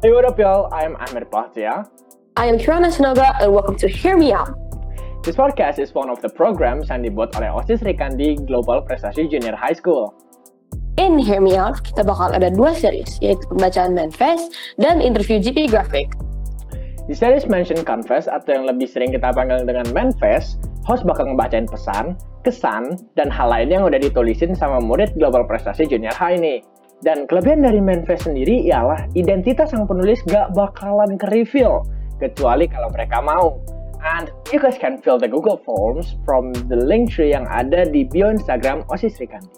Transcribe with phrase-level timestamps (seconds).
[0.00, 0.72] Hey, what up, y'all?
[0.72, 1.84] I'm Ahmed Bahtia.
[2.32, 4.48] I am Kirana Sinoga and welcome to Hear Me Out.
[5.20, 9.52] This podcast is one of the programs yang dibuat oleh OSIS Rikandi Global Prestasi Junior
[9.52, 10.16] High School.
[10.96, 15.68] In Hear Me Out, kita bakal ada dua series, yaitu pembacaan manifest dan interview GP
[15.68, 16.08] Graphic.
[17.04, 21.68] Di series Mention Confess atau yang lebih sering kita panggil dengan manifest, host bakal ngebacain
[21.68, 26.64] pesan, kesan, dan hal lain yang udah ditulisin sama murid Global Prestasi Junior High nih.
[27.00, 31.80] Dan kelebihan dari manifest sendiri ialah identitas sang penulis gak bakalan ke-reveal,
[32.20, 33.56] kecuali kalau mereka mau.
[34.04, 38.04] And you guys can fill the Google Forms from the link tree yang ada di
[38.04, 39.48] bio Instagram OSIS Rikandi.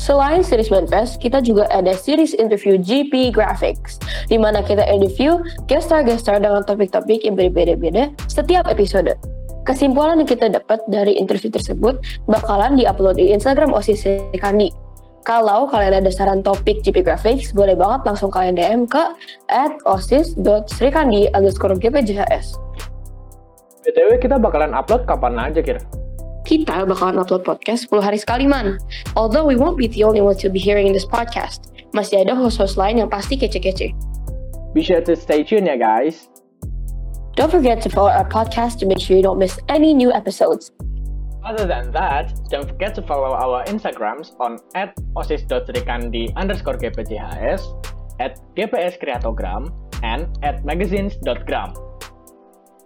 [0.00, 5.38] Selain series manifest, kita juga ada series interview GP Graphics, di mana kita interview
[5.70, 9.14] guest star-guest star dengan topik-topik yang berbeda-beda setiap episode.
[9.62, 14.02] Kesimpulan yang kita dapat dari interview tersebut bakalan diupload di Instagram OSIS
[14.34, 14.81] Rikandi.
[15.22, 19.14] Kalau kalian ada saran topik GP Graphics, boleh banget langsung kalian DM ke
[19.54, 22.58] at osis.srikandi underscore gpjhs.
[23.86, 25.78] BTW kita bakalan upload kapan aja kira?
[26.42, 28.82] Kita bakalan upload podcast 10 hari sekali man.
[29.14, 31.70] Although we won't be the only ones to be hearing this podcast.
[31.94, 33.94] Masih ada host-host lain yang pasti kece-kece.
[34.74, 36.26] Be sure to stay tuned ya guys.
[37.38, 40.74] Don't forget to follow our podcast to make sure you don't miss any new episodes.
[41.44, 47.62] Other than that, don't forget to follow our Instagrams on at osis.srikandi underscore gpjhs,
[48.20, 51.74] at gpskreatogram, and at magazines.gram.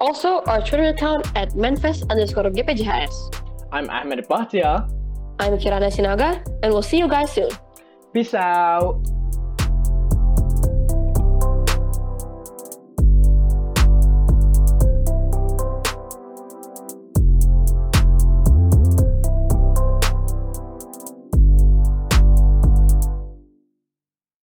[0.01, 3.12] Also, our Twitter account at manfest underscore gpjhs.
[3.73, 4.89] I'm Ahmed Bahtia.
[5.39, 7.51] I'm Kirana Sinaga, and we'll see you guys soon.
[8.15, 9.05] Peace out.